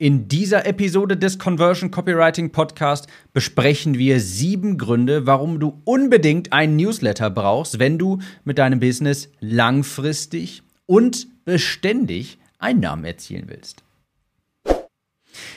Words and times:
In 0.00 0.28
dieser 0.28 0.64
Episode 0.64 1.16
des 1.16 1.40
Conversion 1.40 1.90
Copywriting 1.90 2.52
Podcast 2.52 3.08
besprechen 3.32 3.98
wir 3.98 4.20
sieben 4.20 4.78
Gründe, 4.78 5.26
warum 5.26 5.58
du 5.58 5.82
unbedingt 5.84 6.52
einen 6.52 6.76
Newsletter 6.76 7.30
brauchst, 7.30 7.80
wenn 7.80 7.98
du 7.98 8.20
mit 8.44 8.58
deinem 8.58 8.78
Business 8.78 9.28
langfristig 9.40 10.62
und 10.86 11.26
beständig 11.44 12.38
Einnahmen 12.60 13.04
erzielen 13.04 13.46
willst. 13.48 13.82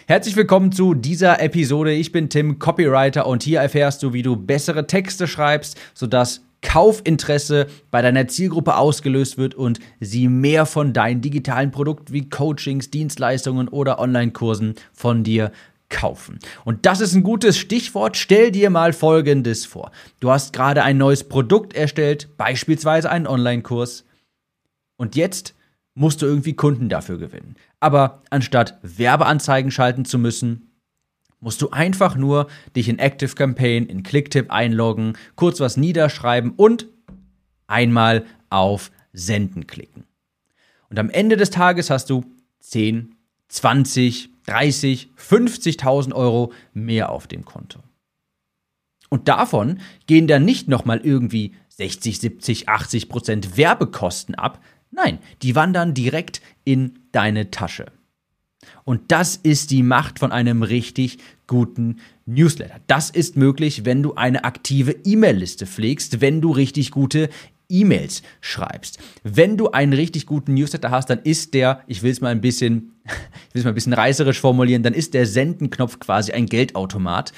Herzlich 0.08 0.36
willkommen 0.36 0.72
zu 0.72 0.96
dieser 0.96 1.40
Episode. 1.40 1.94
Ich 1.94 2.12
bin 2.12 2.28
Tim, 2.28 2.58
Copywriter 2.58 3.28
und 3.28 3.44
hier 3.44 3.60
erfährst 3.60 4.02
du, 4.02 4.12
wie 4.12 4.24
du 4.24 4.36
bessere 4.36 4.88
Texte 4.88 5.28
schreibst, 5.28 5.80
sodass 5.94 6.42
Kaufinteresse 6.62 7.68
bei 7.90 8.02
deiner 8.02 8.28
Zielgruppe 8.28 8.76
ausgelöst 8.76 9.38
wird 9.38 9.56
und 9.56 9.80
sie 10.00 10.28
mehr 10.28 10.66
von 10.66 10.94
deinen 10.94 11.22
digitalen 11.22 11.72
Produkten 11.72 12.14
wie 12.14 12.30
Coachings, 12.30 12.92
Dienstleistungen 12.92 13.68
oder 13.68 14.00
Online-Kursen 14.00 14.76
von 14.94 15.24
dir 15.24 15.52
kaufen. 15.90 16.40
Und 16.64 16.86
das 16.86 17.02
ist 17.02 17.14
ein 17.14 17.24
gutes 17.24 17.58
Stichwort. 17.58 18.18
Stell 18.18 18.52
dir 18.52 18.70
mal 18.70 18.94
Folgendes 18.94 19.66
vor. 19.66 19.92
Du 20.20 20.32
hast 20.32 20.54
gerade 20.54 20.84
ein 20.84 20.98
neues 20.98 21.28
Produkt 21.28 21.74
erstellt, 21.74 22.30
beispielsweise 22.38 23.12
einen 23.12 23.28
Online-Kurs. 23.28 24.06
Und 24.98 25.16
jetzt 25.16 25.54
musst 25.94 26.22
du 26.22 26.26
irgendwie 26.26 26.54
Kunden 26.54 26.90
dafür 26.90 27.18
gewinnen. 27.18 27.56
Aber 27.80 28.24
anstatt 28.30 28.80
Werbeanzeigen 28.82 29.72
schalten 29.72 30.06
zu 30.06 30.18
müssen, 30.18 30.71
musst 31.42 31.62
du 31.62 31.72
einfach 31.72 32.16
nur 32.16 32.48
dich 32.76 32.88
in 32.88 33.00
Active 33.00 33.36
Campaign, 33.36 33.88
in 33.88 34.04
Clicktip 34.04 34.52
einloggen, 34.52 35.18
kurz 35.36 35.60
was 35.60 35.76
niederschreiben 35.76 36.52
und 36.52 36.88
einmal 37.68 38.26
auf 38.50 38.92
Senden 39.12 39.68
klicken. 39.68 40.06
Und 40.90 41.00
am 41.00 41.10
Ende 41.10 41.38
des 41.38 41.50
Tages 41.50 41.90
hast 41.90 42.10
du 42.10 42.24
10, 42.60 43.16
20, 43.50 44.30
30, 44.46 45.10
50.000 45.18 46.14
Euro 46.14 46.54
mehr 46.74 47.10
auf 47.10 47.28
dem 47.28 47.44
Konto. 47.44 47.80
Und 49.10 49.28
davon 49.28 49.80
gehen 50.08 50.28
dann 50.28 50.46
nicht 50.46 50.68
nochmal 50.68 51.02
irgendwie 51.04 51.56
60, 51.70 52.20
70, 52.20 52.70
80 52.70 53.10
Prozent 53.10 53.58
Werbekosten 53.58 54.36
ab. 54.36 54.62
Nein, 54.92 55.20
die 55.42 55.56
wandern 55.56 55.94
direkt 55.94 56.42
in 56.64 57.00
deine 57.12 57.52
Tasche. 57.52 57.92
Und 58.84 59.12
das 59.12 59.36
ist 59.36 59.72
die 59.72 59.84
Macht 59.84 60.20
von 60.20 60.32
einem 60.32 60.64
richtig 60.64 61.18
guten 61.48 61.98
Newsletter. 62.26 62.80
Das 62.88 63.10
ist 63.10 63.36
möglich, 63.36 63.86
wenn 63.86 64.04
du 64.04 64.16
eine 64.16 64.44
aktive 64.44 64.96
E-Mail-Liste 65.04 65.66
pflegst, 65.66 66.22
wenn 66.22 66.42
du 66.42 66.52
richtig 66.52 66.92
gute 66.92 67.30
E-Mails 67.72 68.22
schreibst. 68.42 69.00
Wenn 69.24 69.58
du 69.58 69.72
einen 69.72 69.94
richtig 69.94 70.26
guten 70.26 70.54
Newsletter 70.54 70.92
hast, 70.92 71.10
dann 71.10 71.20
ist 71.20 71.54
der, 71.54 71.82
ich 71.88 72.04
will 72.04 72.12
es 72.12 72.22
mal 72.22 72.30
ein 72.30 72.42
bisschen, 72.42 72.94
ich 73.06 73.56
will 73.56 73.60
es 73.60 73.64
mal 73.64 73.72
ein 73.72 73.76
bisschen 73.76 73.94
reißerisch 73.94 74.40
formulieren, 74.40 74.84
dann 74.84 74.94
ist 74.94 75.14
der 75.14 75.26
Sendenknopf 75.26 76.00
quasi 76.00 76.34
ein 76.34 76.46
Geldautomat. 76.46 77.34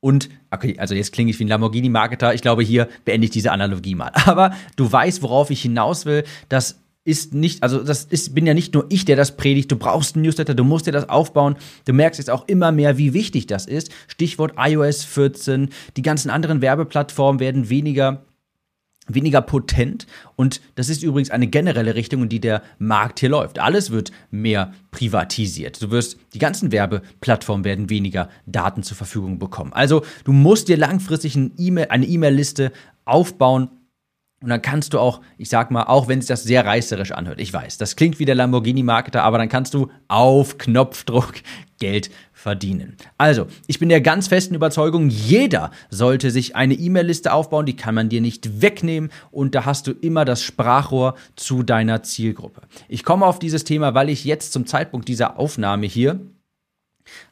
Und, 0.00 0.30
okay, 0.50 0.76
also 0.78 0.94
jetzt 0.94 1.12
klinge 1.12 1.30
ich 1.30 1.38
wie 1.38 1.44
ein 1.44 1.48
Lamborghini-Marketer. 1.48 2.32
Ich 2.32 2.40
glaube, 2.40 2.62
hier 2.62 2.88
beende 3.04 3.26
ich 3.26 3.30
diese 3.30 3.52
Analogie 3.52 3.94
mal. 3.94 4.10
Aber 4.24 4.54
du 4.76 4.90
weißt, 4.90 5.22
worauf 5.22 5.50
ich 5.50 5.60
hinaus 5.60 6.06
will, 6.06 6.24
dass 6.48 6.79
ist 7.04 7.32
nicht, 7.34 7.62
also 7.62 7.82
das 7.82 8.04
ist, 8.04 8.34
bin 8.34 8.46
ja 8.46 8.54
nicht 8.54 8.74
nur 8.74 8.86
ich, 8.90 9.04
der 9.04 9.16
das 9.16 9.36
predigt. 9.36 9.72
Du 9.72 9.76
brauchst 9.76 10.14
einen 10.14 10.24
Newsletter, 10.24 10.54
du 10.54 10.64
musst 10.64 10.86
dir 10.86 10.92
das 10.92 11.08
aufbauen. 11.08 11.56
Du 11.86 11.92
merkst 11.92 12.18
jetzt 12.18 12.30
auch 12.30 12.46
immer 12.46 12.72
mehr, 12.72 12.98
wie 12.98 13.14
wichtig 13.14 13.46
das 13.46 13.66
ist. 13.66 13.90
Stichwort 14.06 14.54
iOS 14.58 15.04
14. 15.04 15.70
Die 15.96 16.02
ganzen 16.02 16.30
anderen 16.30 16.60
Werbeplattformen 16.60 17.40
werden 17.40 17.70
weniger 17.70 18.24
weniger 19.14 19.40
potent 19.40 20.06
und 20.36 20.60
das 20.76 20.88
ist 20.88 21.02
übrigens 21.02 21.30
eine 21.30 21.48
generelle 21.48 21.96
Richtung, 21.96 22.22
in 22.22 22.28
die 22.28 22.40
der 22.40 22.62
Markt 22.78 23.18
hier 23.18 23.30
läuft. 23.30 23.58
Alles 23.58 23.90
wird 23.90 24.12
mehr 24.30 24.72
privatisiert. 24.92 25.82
Du 25.82 25.90
wirst 25.90 26.16
die 26.32 26.38
ganzen 26.38 26.70
Werbeplattformen 26.70 27.64
werden 27.64 27.90
weniger 27.90 28.28
Daten 28.46 28.84
zur 28.84 28.96
Verfügung 28.96 29.40
bekommen. 29.40 29.72
Also, 29.72 30.04
du 30.24 30.32
musst 30.32 30.68
dir 30.68 30.76
langfristig 30.76 31.36
eine 31.36 32.06
E-Mail-Liste 32.06 32.70
aufbauen 33.04 33.70
und 34.42 34.48
dann 34.48 34.62
kannst 34.62 34.94
du 34.94 34.98
auch, 34.98 35.20
ich 35.36 35.50
sag 35.50 35.70
mal, 35.70 35.84
auch 35.84 36.08
wenn 36.08 36.22
sich 36.22 36.28
das 36.28 36.44
sehr 36.44 36.64
reißerisch 36.64 37.12
anhört, 37.12 37.40
ich 37.40 37.52
weiß, 37.52 37.76
das 37.76 37.94
klingt 37.94 38.18
wie 38.18 38.24
der 38.24 38.34
Lamborghini-Marketer, 38.34 39.22
aber 39.22 39.36
dann 39.36 39.50
kannst 39.50 39.74
du 39.74 39.90
auf 40.08 40.56
Knopfdruck 40.56 41.34
Geld 41.78 42.10
verdienen. 42.32 42.96
Also, 43.18 43.46
ich 43.66 43.78
bin 43.78 43.90
der 43.90 44.00
ganz 44.00 44.28
festen 44.28 44.54
Überzeugung, 44.54 45.10
jeder 45.10 45.70
sollte 45.90 46.30
sich 46.30 46.56
eine 46.56 46.72
E-Mail-Liste 46.72 47.34
aufbauen, 47.34 47.66
die 47.66 47.76
kann 47.76 47.94
man 47.94 48.08
dir 48.08 48.22
nicht 48.22 48.62
wegnehmen 48.62 49.10
und 49.30 49.54
da 49.54 49.66
hast 49.66 49.86
du 49.86 49.92
immer 49.92 50.24
das 50.24 50.42
Sprachrohr 50.42 51.16
zu 51.36 51.62
deiner 51.62 52.02
Zielgruppe. 52.02 52.62
Ich 52.88 53.04
komme 53.04 53.26
auf 53.26 53.38
dieses 53.38 53.64
Thema, 53.64 53.92
weil 53.94 54.08
ich 54.08 54.24
jetzt 54.24 54.52
zum 54.52 54.66
Zeitpunkt 54.66 55.08
dieser 55.08 55.38
Aufnahme 55.38 55.86
hier 55.86 56.20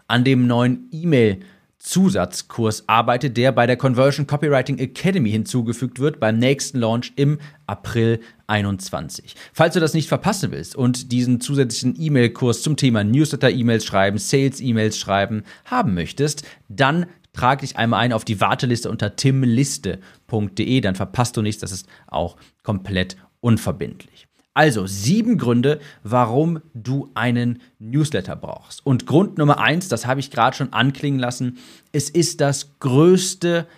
an 0.08 0.24
dem 0.24 0.46
neuen 0.46 0.88
E-Mail- 0.92 1.40
Zusatzkurs 1.78 2.88
arbeitet, 2.88 3.36
der 3.36 3.52
bei 3.52 3.66
der 3.66 3.76
Conversion 3.76 4.26
Copywriting 4.26 4.78
Academy 4.78 5.30
hinzugefügt 5.30 6.00
wird 6.00 6.18
beim 6.18 6.38
nächsten 6.38 6.78
Launch 6.78 7.12
im 7.16 7.38
April 7.66 8.20
21. 8.48 9.34
Falls 9.52 9.74
du 9.74 9.80
das 9.80 9.94
nicht 9.94 10.08
verpassen 10.08 10.50
willst 10.50 10.74
und 10.74 11.12
diesen 11.12 11.40
zusätzlichen 11.40 11.94
E-Mail-Kurs 11.98 12.62
zum 12.62 12.76
Thema 12.76 13.04
Newsletter-E-Mails 13.04 13.84
schreiben, 13.84 14.18
Sales-E-Mails 14.18 14.98
schreiben 14.98 15.44
haben 15.64 15.94
möchtest, 15.94 16.44
dann 16.68 17.06
trag 17.32 17.60
dich 17.60 17.76
einmal 17.76 18.00
ein 18.00 18.12
auf 18.12 18.24
die 18.24 18.40
Warteliste 18.40 18.90
unter 18.90 19.14
timliste.de, 19.14 20.80
dann 20.80 20.94
verpasst 20.96 21.36
du 21.36 21.42
nichts, 21.42 21.60
das 21.60 21.72
ist 21.72 21.86
auch 22.08 22.36
komplett 22.64 23.16
unverbindlich. 23.40 24.27
Also 24.58 24.88
sieben 24.88 25.38
Gründe, 25.38 25.78
warum 26.02 26.60
du 26.74 27.12
einen 27.14 27.62
Newsletter 27.78 28.34
brauchst. 28.34 28.84
Und 28.84 29.06
Grund 29.06 29.38
Nummer 29.38 29.60
eins, 29.60 29.86
das 29.86 30.04
habe 30.04 30.18
ich 30.18 30.32
gerade 30.32 30.56
schon 30.56 30.72
anklingen 30.72 31.20
lassen, 31.20 31.58
es 31.92 32.10
ist 32.10 32.40
das 32.40 32.76
größte 32.80 33.68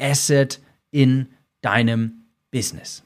Asset 0.00 0.62
in 0.92 1.26
deinem 1.60 2.24
Business. 2.50 3.02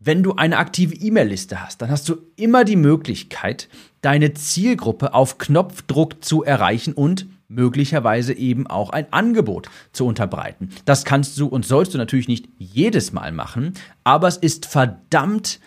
Wenn 0.00 0.24
du 0.24 0.34
eine 0.34 0.58
aktive 0.58 0.96
E-Mail-Liste 0.96 1.62
hast, 1.62 1.80
dann 1.80 1.90
hast 1.90 2.08
du 2.08 2.16
immer 2.34 2.64
die 2.64 2.74
Möglichkeit, 2.74 3.68
deine 4.00 4.34
Zielgruppe 4.34 5.14
auf 5.14 5.38
Knopfdruck 5.38 6.24
zu 6.24 6.42
erreichen 6.42 6.92
und 6.92 7.28
möglicherweise 7.54 8.32
eben 8.32 8.66
auch 8.66 8.90
ein 8.90 9.12
Angebot 9.12 9.68
zu 9.92 10.06
unterbreiten. 10.06 10.70
Das 10.84 11.04
kannst 11.04 11.38
du 11.38 11.46
und 11.46 11.64
sollst 11.64 11.94
du 11.94 11.98
natürlich 11.98 12.28
nicht 12.28 12.48
jedes 12.58 13.12
Mal 13.12 13.32
machen, 13.32 13.74
aber 14.04 14.28
es 14.28 14.36
ist 14.36 14.66
verdammt 14.66 15.60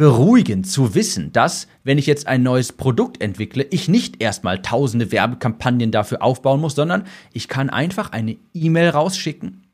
beruhigend 0.00 0.66
zu 0.66 0.94
wissen, 0.94 1.30
dass, 1.30 1.68
wenn 1.84 1.98
ich 1.98 2.06
jetzt 2.06 2.26
ein 2.26 2.42
neues 2.42 2.72
Produkt 2.72 3.20
entwickle, 3.20 3.66
ich 3.70 3.86
nicht 3.86 4.22
erstmal 4.22 4.62
tausende 4.62 5.12
Werbekampagnen 5.12 5.90
dafür 5.90 6.22
aufbauen 6.22 6.62
muss, 6.62 6.74
sondern 6.74 7.04
ich 7.34 7.48
kann 7.48 7.68
einfach 7.68 8.10
eine 8.10 8.38
E-Mail 8.54 8.88
rausschicken. 8.88 9.66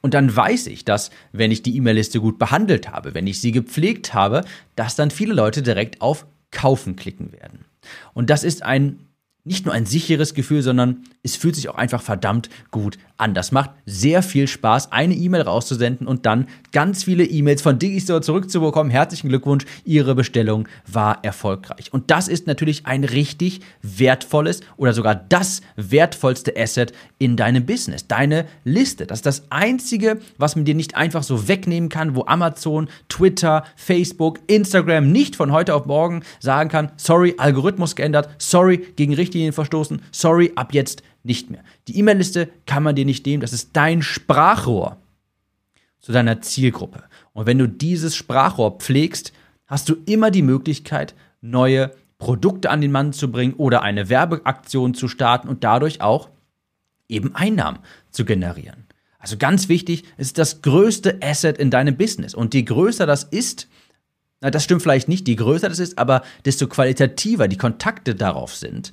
Und 0.00 0.14
dann 0.14 0.34
weiß 0.34 0.66
ich, 0.66 0.84
dass, 0.84 1.10
wenn 1.30 1.52
ich 1.52 1.62
die 1.62 1.76
E-Mail-Liste 1.76 2.18
gut 2.20 2.38
behandelt 2.38 2.90
habe, 2.90 3.14
wenn 3.14 3.28
ich 3.28 3.40
sie 3.40 3.52
gepflegt 3.52 4.12
habe, 4.12 4.44
dass 4.74 4.96
dann 4.96 5.12
viele 5.12 5.34
Leute 5.34 5.62
direkt 5.62 6.00
auf 6.00 6.26
Kaufen 6.50 6.96
klicken 6.96 7.30
werden. 7.30 7.64
Und 8.12 8.28
das 8.28 8.42
ist 8.42 8.64
ein 8.64 9.05
nicht 9.46 9.64
nur 9.64 9.72
ein 9.72 9.86
sicheres 9.86 10.34
Gefühl, 10.34 10.60
sondern 10.60 11.04
es 11.22 11.36
fühlt 11.36 11.54
sich 11.54 11.68
auch 11.68 11.76
einfach 11.76 12.02
verdammt 12.02 12.50
gut 12.72 12.98
an. 13.16 13.32
Das 13.32 13.52
macht 13.52 13.70
sehr 13.86 14.22
viel 14.22 14.48
Spaß, 14.48 14.90
eine 14.90 15.14
E-Mail 15.14 15.42
rauszusenden 15.42 16.06
und 16.06 16.26
dann 16.26 16.48
ganz 16.72 17.04
viele 17.04 17.24
E-Mails 17.24 17.62
von 17.62 17.78
Digistore 17.78 18.20
zurückzubekommen. 18.20 18.90
Herzlichen 18.90 19.28
Glückwunsch, 19.28 19.64
Ihre 19.84 20.16
Bestellung 20.16 20.66
war 20.86 21.24
erfolgreich. 21.24 21.92
Und 21.92 22.10
das 22.10 22.26
ist 22.26 22.48
natürlich 22.48 22.86
ein 22.86 23.04
richtig 23.04 23.60
wertvolles 23.82 24.60
oder 24.76 24.92
sogar 24.92 25.14
das 25.14 25.62
wertvollste 25.76 26.54
Asset 26.56 26.92
in 27.18 27.36
deinem 27.36 27.64
Business, 27.64 28.08
deine 28.08 28.46
Liste. 28.64 29.06
Das 29.06 29.20
ist 29.20 29.26
das 29.26 29.44
Einzige, 29.50 30.18
was 30.38 30.56
man 30.56 30.64
dir 30.64 30.74
nicht 30.74 30.96
einfach 30.96 31.22
so 31.22 31.46
wegnehmen 31.46 31.88
kann, 31.88 32.16
wo 32.16 32.24
Amazon, 32.26 32.88
Twitter, 33.08 33.64
Facebook, 33.76 34.40
Instagram 34.48 35.12
nicht 35.12 35.36
von 35.36 35.52
heute 35.52 35.74
auf 35.74 35.86
morgen 35.86 36.22
sagen 36.40 36.68
kann, 36.68 36.90
sorry, 36.96 37.34
Algorithmus 37.38 37.94
geändert, 37.94 38.28
sorry, 38.38 38.78
gegen 38.96 39.14
richtig 39.14 39.35
Richtlinien 39.36 39.52
verstoßen, 39.52 40.00
sorry, 40.10 40.52
ab 40.54 40.72
jetzt 40.72 41.02
nicht 41.22 41.50
mehr. 41.50 41.62
Die 41.88 41.98
E-Mail-Liste 41.98 42.48
kann 42.64 42.82
man 42.82 42.96
dir 42.96 43.04
nicht 43.04 43.26
nehmen, 43.26 43.42
das 43.42 43.52
ist 43.52 43.70
dein 43.74 44.02
Sprachrohr 44.02 44.96
zu 46.00 46.12
deiner 46.12 46.40
Zielgruppe. 46.40 47.04
Und 47.32 47.46
wenn 47.46 47.58
du 47.58 47.68
dieses 47.68 48.16
Sprachrohr 48.16 48.78
pflegst, 48.78 49.32
hast 49.66 49.88
du 49.88 49.96
immer 50.06 50.30
die 50.30 50.42
Möglichkeit, 50.42 51.14
neue 51.40 51.92
Produkte 52.18 52.70
an 52.70 52.80
den 52.80 52.92
Mann 52.92 53.12
zu 53.12 53.30
bringen 53.30 53.54
oder 53.54 53.82
eine 53.82 54.08
Werbeaktion 54.08 54.94
zu 54.94 55.06
starten 55.06 55.48
und 55.48 55.64
dadurch 55.64 56.00
auch 56.00 56.30
eben 57.08 57.34
Einnahmen 57.34 57.80
zu 58.10 58.24
generieren. 58.24 58.86
Also 59.18 59.36
ganz 59.36 59.68
wichtig, 59.68 60.04
es 60.16 60.28
ist 60.28 60.38
das 60.38 60.62
größte 60.62 61.18
Asset 61.22 61.58
in 61.58 61.70
deinem 61.70 61.96
Business. 61.96 62.34
Und 62.34 62.54
je 62.54 62.62
größer 62.62 63.06
das 63.06 63.24
ist, 63.24 63.68
na, 64.40 64.50
das 64.50 64.64
stimmt 64.64 64.82
vielleicht 64.82 65.08
nicht, 65.08 65.26
je 65.28 65.34
größer 65.34 65.68
das 65.68 65.78
ist, 65.78 65.98
aber 65.98 66.22
desto 66.44 66.68
qualitativer 66.68 67.48
die 67.48 67.56
Kontakte 67.56 68.14
darauf 68.14 68.54
sind, 68.54 68.92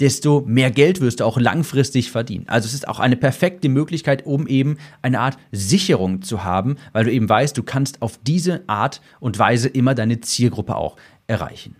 desto 0.00 0.42
mehr 0.46 0.70
Geld 0.70 1.00
wirst 1.00 1.20
du 1.20 1.24
auch 1.24 1.38
langfristig 1.38 2.10
verdienen. 2.10 2.46
Also 2.48 2.66
es 2.66 2.74
ist 2.74 2.88
auch 2.88 2.98
eine 2.98 3.16
perfekte 3.16 3.68
Möglichkeit, 3.68 4.26
um 4.26 4.46
eben 4.46 4.78
eine 5.02 5.20
Art 5.20 5.38
Sicherung 5.52 6.22
zu 6.22 6.44
haben, 6.44 6.76
weil 6.92 7.04
du 7.04 7.12
eben 7.12 7.28
weißt, 7.28 7.56
du 7.56 7.62
kannst 7.62 8.02
auf 8.02 8.18
diese 8.22 8.68
Art 8.68 9.00
und 9.20 9.38
Weise 9.38 9.68
immer 9.68 9.94
deine 9.94 10.20
Zielgruppe 10.20 10.76
auch 10.76 10.96
erreichen. 11.26 11.76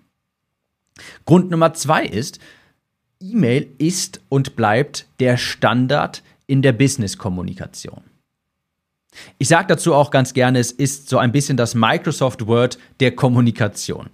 Grund 1.24 1.50
Nummer 1.50 1.74
zwei 1.74 2.04
ist, 2.04 2.38
E-Mail 3.20 3.68
ist 3.78 4.20
und 4.28 4.54
bleibt 4.56 5.06
der 5.18 5.36
Standard 5.36 6.22
in 6.46 6.62
der 6.62 6.72
Business-Kommunikation. 6.72 8.02
Ich 9.38 9.48
sage 9.48 9.68
dazu 9.68 9.94
auch 9.94 10.10
ganz 10.10 10.34
gerne, 10.34 10.58
es 10.58 10.72
ist 10.72 11.08
so 11.08 11.18
ein 11.18 11.32
bisschen 11.32 11.56
das 11.56 11.74
Microsoft 11.74 12.46
Word 12.46 12.78
der 13.00 13.14
Kommunikation. 13.14 14.10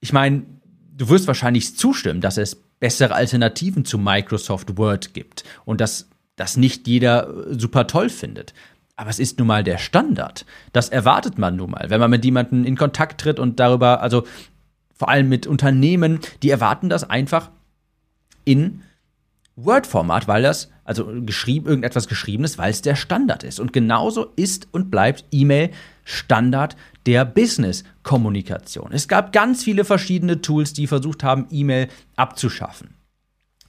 Ich 0.00 0.12
meine, 0.12 0.42
du 0.96 1.08
wirst 1.08 1.26
wahrscheinlich 1.26 1.76
zustimmen, 1.76 2.20
dass 2.20 2.36
es 2.36 2.60
bessere 2.82 3.14
Alternativen 3.14 3.84
zu 3.84 3.96
Microsoft 3.96 4.76
Word 4.76 5.14
gibt 5.14 5.44
und 5.64 5.80
dass 5.80 6.08
das 6.34 6.56
nicht 6.56 6.88
jeder 6.88 7.32
super 7.56 7.86
toll 7.86 8.08
findet. 8.08 8.54
Aber 8.96 9.08
es 9.08 9.20
ist 9.20 9.38
nun 9.38 9.46
mal 9.46 9.62
der 9.62 9.78
Standard. 9.78 10.44
Das 10.72 10.88
erwartet 10.88 11.38
man 11.38 11.54
nun 11.54 11.70
mal, 11.70 11.90
wenn 11.90 12.00
man 12.00 12.10
mit 12.10 12.24
jemandem 12.24 12.64
in 12.64 12.76
Kontakt 12.76 13.20
tritt 13.20 13.38
und 13.38 13.60
darüber, 13.60 14.02
also 14.02 14.26
vor 14.94 15.08
allem 15.08 15.28
mit 15.28 15.46
Unternehmen, 15.46 16.18
die 16.42 16.50
erwarten 16.50 16.88
das 16.88 17.08
einfach 17.08 17.50
in 18.44 18.82
Word-Format, 19.54 20.26
weil 20.26 20.42
das, 20.42 20.68
also 20.82 21.06
geschrieben, 21.24 21.68
irgendetwas 21.68 22.08
Geschriebenes, 22.08 22.58
weil 22.58 22.72
es 22.72 22.82
der 22.82 22.96
Standard 22.96 23.44
ist. 23.44 23.60
Und 23.60 23.72
genauso 23.72 24.32
ist 24.34 24.66
und 24.72 24.90
bleibt 24.90 25.24
E-Mail 25.30 25.70
Standard 26.04 26.76
der 27.06 27.24
Business-Kommunikation. 27.24 28.90
Es 28.92 29.08
gab 29.08 29.32
ganz 29.32 29.64
viele 29.64 29.84
verschiedene 29.84 30.40
Tools, 30.40 30.72
die 30.72 30.86
versucht 30.86 31.24
haben, 31.24 31.46
E-Mail 31.50 31.88
abzuschaffen. 32.16 32.94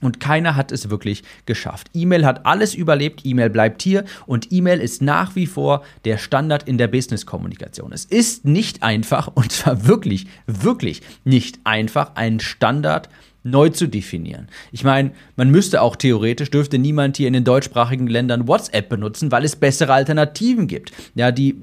Und 0.00 0.20
keiner 0.20 0.54
hat 0.54 0.70
es 0.70 0.90
wirklich 0.90 1.22
geschafft. 1.46 1.88
E-Mail 1.94 2.26
hat 2.26 2.44
alles 2.44 2.74
überlebt, 2.74 3.22
E-Mail 3.24 3.48
bleibt 3.48 3.80
hier 3.80 4.04
und 4.26 4.52
E-Mail 4.52 4.80
ist 4.80 5.00
nach 5.00 5.34
wie 5.34 5.46
vor 5.46 5.82
der 6.04 6.18
Standard 6.18 6.68
in 6.68 6.76
der 6.76 6.88
Business-Kommunikation. 6.88 7.90
Es 7.90 8.04
ist 8.04 8.44
nicht 8.44 8.82
einfach, 8.82 9.28
und 9.34 9.50
zwar 9.50 9.86
wirklich, 9.86 10.26
wirklich 10.46 11.00
nicht 11.24 11.60
einfach, 11.64 12.16
einen 12.16 12.40
Standard 12.40 13.08
neu 13.44 13.70
zu 13.70 13.86
definieren. 13.86 14.48
Ich 14.72 14.84
meine, 14.84 15.12
man 15.36 15.50
müsste 15.50 15.80
auch 15.80 15.96
theoretisch, 15.96 16.50
dürfte 16.50 16.78
niemand 16.78 17.16
hier 17.16 17.28
in 17.28 17.34
den 17.34 17.44
deutschsprachigen 17.44 18.06
Ländern 18.06 18.48
WhatsApp 18.48 18.88
benutzen, 18.88 19.30
weil 19.32 19.44
es 19.44 19.56
bessere 19.56 19.92
Alternativen 19.92 20.66
gibt. 20.66 20.92
Ja, 21.14 21.30
die 21.30 21.62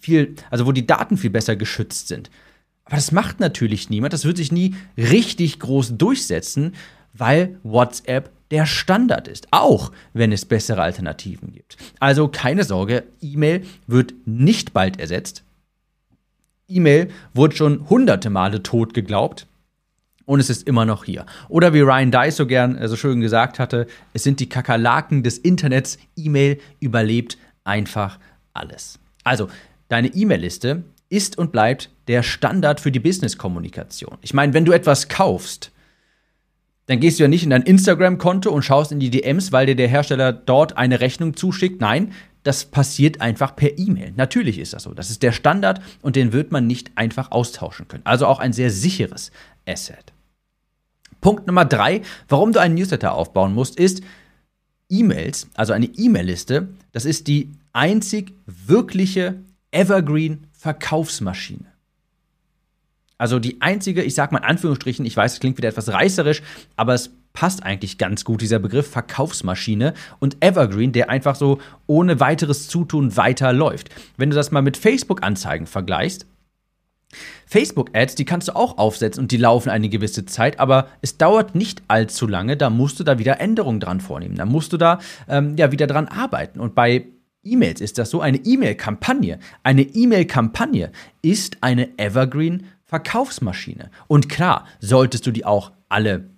viel, 0.00 0.34
also 0.50 0.66
wo 0.66 0.72
die 0.72 0.86
Daten 0.86 1.16
viel 1.16 1.30
besser 1.30 1.56
geschützt 1.56 2.08
sind. 2.08 2.30
Aber 2.84 2.96
das 2.96 3.12
macht 3.12 3.38
natürlich 3.40 3.90
niemand. 3.90 4.12
Das 4.12 4.24
wird 4.24 4.36
sich 4.36 4.50
nie 4.50 4.74
richtig 4.96 5.60
groß 5.60 5.96
durchsetzen, 5.96 6.74
weil 7.12 7.58
WhatsApp 7.62 8.30
der 8.50 8.66
Standard 8.66 9.28
ist, 9.28 9.48
auch 9.52 9.92
wenn 10.12 10.32
es 10.32 10.44
bessere 10.44 10.82
Alternativen 10.82 11.52
gibt. 11.52 11.76
Also 12.00 12.26
keine 12.28 12.64
Sorge, 12.64 13.04
E-Mail 13.20 13.62
wird 13.86 14.14
nicht 14.26 14.72
bald 14.72 14.98
ersetzt. 14.98 15.44
E-Mail 16.68 17.10
wurde 17.32 17.56
schon 17.56 17.88
hunderte 17.88 18.30
Male 18.30 18.62
tot 18.62 18.94
geglaubt 18.94 19.46
und 20.30 20.38
es 20.38 20.50
ist 20.50 20.66
immer 20.68 20.84
noch 20.84 21.04
hier. 21.04 21.26
Oder 21.48 21.74
wie 21.74 21.80
Ryan 21.80 22.12
Dice 22.12 22.36
so 22.36 22.46
gern 22.46 22.76
äh, 22.76 22.86
so 22.88 22.96
schön 22.96 23.20
gesagt 23.20 23.58
hatte, 23.58 23.86
es 24.12 24.22
sind 24.22 24.38
die 24.38 24.48
Kakerlaken 24.48 25.22
des 25.22 25.38
Internets. 25.38 25.98
E-Mail 26.16 26.60
überlebt 26.78 27.36
einfach 27.64 28.18
alles. 28.52 28.98
Also, 29.24 29.48
deine 29.90 30.08
E-Mail-Liste 30.08 30.84
ist 31.10 31.36
und 31.36 31.52
bleibt 31.52 31.90
der 32.08 32.22
Standard 32.22 32.80
für 32.80 32.92
die 32.92 33.00
Business-Kommunikation. 33.00 34.16
Ich 34.22 34.32
meine, 34.32 34.54
wenn 34.54 34.64
du 34.64 34.72
etwas 34.72 35.08
kaufst, 35.08 35.72
dann 36.86 37.00
gehst 37.00 37.18
du 37.18 37.24
ja 37.24 37.28
nicht 37.28 37.44
in 37.44 37.50
dein 37.50 37.62
Instagram-Konto 37.62 38.50
und 38.50 38.62
schaust 38.62 38.92
in 38.92 39.00
die 39.00 39.10
DMs, 39.10 39.52
weil 39.52 39.66
dir 39.66 39.76
der 39.76 39.88
Hersteller 39.88 40.32
dort 40.32 40.76
eine 40.76 41.00
Rechnung 41.00 41.36
zuschickt. 41.36 41.80
Nein, 41.80 42.12
das 42.42 42.64
passiert 42.64 43.20
einfach 43.20 43.54
per 43.54 43.78
E-Mail. 43.78 44.12
Natürlich 44.16 44.58
ist 44.58 44.72
das 44.72 44.84
so. 44.84 44.94
Das 44.94 45.10
ist 45.10 45.22
der 45.22 45.32
Standard 45.32 45.80
und 46.02 46.16
den 46.16 46.32
wird 46.32 46.52
man 46.52 46.66
nicht 46.66 46.92
einfach 46.94 47.32
austauschen 47.32 47.86
können. 47.86 48.06
Also 48.06 48.26
auch 48.26 48.38
ein 48.38 48.52
sehr 48.52 48.70
sicheres 48.70 49.30
Asset. 49.66 50.12
Punkt 51.20 51.46
Nummer 51.46 51.64
drei, 51.64 52.02
warum 52.28 52.52
du 52.52 52.60
einen 52.60 52.74
Newsletter 52.76 53.12
aufbauen 53.12 53.52
musst, 53.52 53.78
ist 53.78 54.02
E-Mails, 54.88 55.48
also 55.54 55.72
eine 55.72 55.86
E-Mail-Liste. 55.86 56.68
Das 56.92 57.04
ist 57.04 57.26
die 57.26 57.50
einzig 57.72 58.32
wirkliche 58.46 59.36
Evergreen-Verkaufsmaschine. 59.72 61.66
Also 63.18 63.38
die 63.38 63.60
einzige, 63.60 64.02
ich 64.02 64.14
sag 64.14 64.32
mal 64.32 64.38
in 64.38 64.44
Anführungsstrichen, 64.44 65.04
ich 65.04 65.16
weiß, 65.16 65.34
es 65.34 65.40
klingt 65.40 65.58
wieder 65.58 65.68
etwas 65.68 65.92
reißerisch, 65.92 66.42
aber 66.76 66.94
es 66.94 67.10
passt 67.32 67.62
eigentlich 67.62 67.98
ganz 67.98 68.24
gut, 68.24 68.40
dieser 68.40 68.58
Begriff 68.58 68.90
Verkaufsmaschine 68.90 69.94
und 70.18 70.42
Evergreen, 70.42 70.92
der 70.92 71.10
einfach 71.10 71.36
so 71.36 71.60
ohne 71.86 72.18
weiteres 72.18 72.68
Zutun 72.68 73.16
weiterläuft. 73.16 73.90
Wenn 74.16 74.30
du 74.30 74.36
das 74.36 74.50
mal 74.50 74.62
mit 74.62 74.76
Facebook-Anzeigen 74.76 75.66
vergleichst, 75.66 76.26
Facebook-Ads, 77.46 78.14
die 78.14 78.24
kannst 78.24 78.48
du 78.48 78.56
auch 78.56 78.78
aufsetzen 78.78 79.24
und 79.24 79.32
die 79.32 79.36
laufen 79.36 79.68
eine 79.68 79.88
gewisse 79.88 80.24
Zeit, 80.24 80.60
aber 80.60 80.88
es 81.02 81.18
dauert 81.18 81.54
nicht 81.54 81.82
allzu 81.88 82.26
lange, 82.26 82.56
da 82.56 82.70
musst 82.70 83.00
du 83.00 83.04
da 83.04 83.18
wieder 83.18 83.40
Änderungen 83.40 83.80
dran 83.80 84.00
vornehmen, 84.00 84.36
da 84.36 84.46
musst 84.46 84.72
du 84.72 84.76
da 84.76 84.98
ähm, 85.28 85.56
ja 85.56 85.72
wieder 85.72 85.86
dran 85.86 86.08
arbeiten. 86.08 86.60
Und 86.60 86.74
bei 86.74 87.06
E-Mails 87.42 87.80
ist 87.80 87.98
das 87.98 88.10
so, 88.10 88.20
eine 88.20 88.38
E-Mail-Kampagne. 88.38 89.38
Eine 89.62 89.82
E-Mail-Kampagne 89.82 90.92
ist 91.22 91.58
eine 91.62 91.98
Evergreen 91.98 92.66
Verkaufsmaschine. 92.84 93.90
Und 94.08 94.28
klar, 94.28 94.66
solltest 94.80 95.26
du 95.26 95.30
die 95.30 95.44
auch 95.44 95.72
alle 95.88 96.28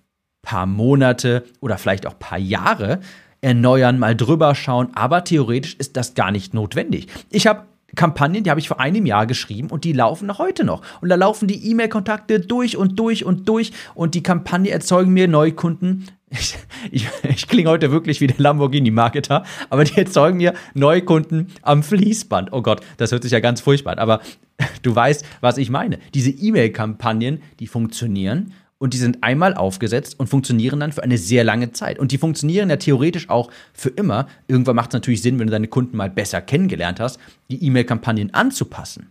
paar 0.43 0.67
Monate 0.67 1.45
oder 1.61 1.79
vielleicht 1.79 2.07
auch 2.07 2.19
paar 2.19 2.39
Jahre 2.39 3.01
erneuern, 3.41 3.99
mal 3.99 4.15
drüber 4.15 4.55
schauen, 4.55 4.91
aber 4.95 5.25
theoretisch 5.25 5.75
ist 5.75 5.97
das 5.97 6.15
gar 6.15 6.31
nicht 6.31 6.55
notwendig. 6.55 7.09
Ich 7.31 7.47
habe 7.47 7.67
Kampagnen, 7.95 8.45
die 8.45 8.51
habe 8.51 8.61
ich 8.61 8.69
vor 8.69 8.81
einem 8.81 9.07
Jahr 9.07 9.27
geschrieben 9.27 9.69
und 9.69 9.85
die 9.85 9.93
laufen 9.93 10.27
noch 10.27 10.39
heute 10.39 10.65
noch. 10.65 10.83
Und 11.01 11.09
da 11.09 11.15
laufen 11.15 11.49
die 11.49 11.71
E-Mail-Kontakte 11.71 12.41
durch 12.41 12.77
und 12.77 12.99
durch 12.99 13.25
und 13.25 13.49
durch 13.49 13.73
und 13.95 14.15
die 14.15 14.23
Kampagne 14.23 14.71
erzeugen 14.71 15.13
mir 15.13 15.29
Neukunden. 15.29 16.07
Ich, 16.35 16.57
ich, 16.91 17.09
ich 17.29 17.47
klinge 17.47 17.69
heute 17.69 17.91
wirklich 17.93 18.23
wie 18.23 18.27
der 18.27 18.39
Lamborghini-Marketer, 18.39 19.45
aber 19.69 19.85
die 19.85 19.99
erzeugen 19.99 20.39
mir 20.39 20.55
Neukunden 20.73 21.49
am 21.61 21.83
Fließband. 21.83 22.55
Oh 22.55 22.63
Gott, 22.63 22.81
das 22.97 23.13
hört 23.13 23.23
sich 23.23 23.33
ja 23.33 23.41
ganz 23.41 23.61
furchtbar 23.61 23.93
an, 23.93 23.99
aber 23.99 24.23
du 24.83 24.97
weißt, 24.97 25.27
was 25.43 25.59
ich 25.59 25.69
meine. 25.69 25.99
Diese 26.15 26.31
E-Mail-Kampagnen, 26.31 27.43
die 27.61 27.67
funktionieren 27.67 28.55
und 28.83 28.95
die 28.95 28.99
sind 28.99 29.23
einmal 29.23 29.55
aufgesetzt 29.55 30.19
und 30.19 30.27
funktionieren 30.27 30.81
dann 30.81 30.91
für 30.91 31.05
eine 31.05 31.17
sehr 31.17 31.45
lange 31.45 31.71
Zeit. 31.71 32.01
Und 32.01 32.11
die 32.11 32.19
funktionieren 32.19 32.69
ja 32.69 32.75
theoretisch 32.75 33.31
auch 33.31 33.49
für 33.73 33.91
immer. 33.91 34.27
Irgendwann 34.49 34.75
macht 34.75 34.91
es 34.91 34.95
natürlich 34.95 35.23
Sinn, 35.23 35.39
wenn 35.39 35.47
du 35.47 35.53
deine 35.53 35.69
Kunden 35.69 35.97
mal 35.97 36.11
besser 36.11 36.43
kennengelernt 36.43 36.99
hast, 36.99 37.21
die 37.49 37.65
E-Mail-Kampagnen 37.65 38.35
anzupassen. 38.35 39.07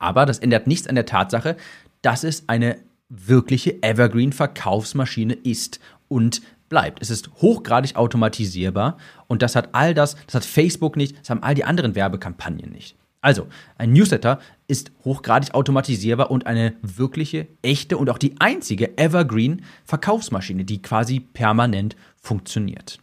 Aber 0.00 0.26
das 0.26 0.40
ändert 0.40 0.66
nichts 0.66 0.88
an 0.88 0.96
der 0.96 1.06
Tatsache, 1.06 1.56
dass 2.02 2.24
es 2.24 2.48
eine 2.48 2.76
wirkliche 3.08 3.80
Evergreen-Verkaufsmaschine 3.84 5.34
ist 5.34 5.78
und 6.08 6.42
bleibt. 6.68 7.00
Es 7.00 7.10
ist 7.10 7.30
hochgradig 7.36 7.94
automatisierbar 7.94 8.98
und 9.28 9.42
das 9.42 9.54
hat 9.54 9.68
all 9.76 9.94
das, 9.94 10.16
das 10.26 10.34
hat 10.34 10.44
Facebook 10.44 10.96
nicht, 10.96 11.20
das 11.20 11.30
haben 11.30 11.44
all 11.44 11.54
die 11.54 11.64
anderen 11.64 11.94
Werbekampagnen 11.94 12.72
nicht. 12.72 12.96
Also, 13.20 13.46
ein 13.78 13.92
Newsletter 13.92 14.40
ist 14.72 14.90
hochgradig 15.04 15.52
automatisierbar 15.52 16.30
und 16.30 16.46
eine 16.46 16.72
wirkliche, 16.80 17.46
echte 17.60 17.98
und 17.98 18.08
auch 18.08 18.16
die 18.16 18.36
einzige 18.38 18.96
Evergreen 18.96 19.66
Verkaufsmaschine, 19.84 20.64
die 20.64 20.80
quasi 20.80 21.20
permanent 21.20 21.94
funktioniert. 22.16 22.98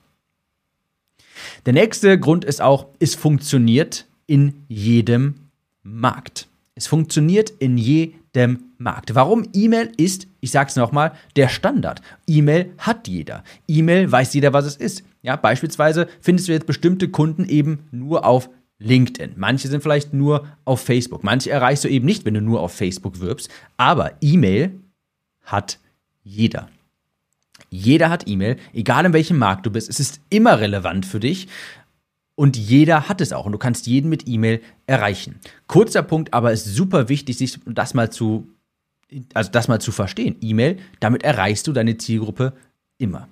Der 1.68 1.74
nächste 1.74 2.20
Grund 2.20 2.44
ist 2.44 2.60
auch, 2.60 2.88
es 2.98 3.14
funktioniert 3.14 4.08
in 4.26 4.66
jedem 4.68 5.36
Markt. 5.84 6.48
Es 6.74 6.88
funktioniert 6.88 7.52
in 7.52 7.78
jedem 7.78 8.64
Markt. 8.80 9.14
Warum? 9.14 9.48
E-Mail 9.54 9.92
ist, 9.98 10.28
ich 10.40 10.50
sage 10.50 10.70
es 10.70 10.76
nochmal, 10.76 11.12
der 11.36 11.50
Standard. 11.50 12.02
E-Mail 12.26 12.74
hat 12.80 13.08
jeder. 13.08 13.44
E-Mail 13.68 14.12
weiß 14.12 14.34
jeder, 14.34 14.54
was 14.54 14.66
es 14.66 14.76
ist. 14.76 15.04
Ja, 15.22 15.36
beispielsweise 15.36 16.08
findest 16.20 16.48
du 16.48 16.54
jetzt 16.54 16.66
bestimmte 16.66 17.10
Kunden 17.10 17.46
eben 17.46 17.88
nur 17.92 18.26
auf 18.26 18.50
LinkedIn. 18.80 19.34
Manche 19.36 19.68
sind 19.68 19.84
vielleicht 19.84 20.14
nur 20.14 20.48
auf 20.66 20.82
Facebook. 20.82 21.24
Manche 21.24 21.52
erreichst 21.52 21.84
du 21.84 21.90
eben 21.90 22.06
nicht, 22.06 22.26
wenn 22.26 22.34
du 22.34 22.42
nur 22.42 22.62
auf 22.62 22.74
Facebook 22.74 23.20
wirbst. 23.20 23.50
Aber 23.78 24.14
E-Mail 24.22 24.80
hat 25.44 25.80
jeder. 26.24 26.70
Jeder 27.70 28.10
hat 28.10 28.28
E-Mail, 28.28 28.58
egal 28.74 29.06
in 29.06 29.14
welchem 29.14 29.38
Markt 29.38 29.66
du 29.66 29.72
bist. 29.72 29.90
Es 29.90 30.00
ist 30.00 30.22
immer 30.30 30.60
relevant 30.60 31.06
für 31.06 31.20
dich. 31.20 31.48
Und 32.36 32.56
jeder 32.56 33.10
hat 33.10 33.20
es 33.20 33.34
auch. 33.34 33.46
Und 33.46 33.52
du 33.52 33.58
kannst 33.58 33.86
jeden 33.86 34.10
mit 34.10 34.28
E-Mail 34.28 34.62
erreichen. 34.88 35.40
Kurzer 35.68 36.02
Punkt, 36.02 36.34
aber 36.34 36.54
es 36.54 36.66
ist 36.66 36.76
super 36.76 37.10
wichtig, 37.10 37.38
sich 37.38 37.60
das 37.66 37.94
mal 37.94 38.12
zu, 38.12 38.48
also 39.34 39.52
das 39.52 39.68
mal 39.68 39.82
zu 39.82 39.92
verstehen. 39.92 40.38
E-Mail, 40.40 40.78
damit 41.02 41.24
erreichst 41.24 41.68
du 41.68 41.74
deine 41.74 41.98
Zielgruppe 41.98 42.54
immer. 42.98 43.28